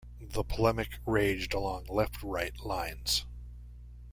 [0.19, 3.27] The polemic raged along left-right lines.